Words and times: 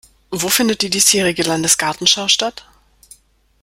Wo 0.31 0.49
findet 0.49 0.81
die 0.81 0.89
diesjährige 0.89 1.43
Landesgartenschau 1.43 2.27
statt? 2.27 2.65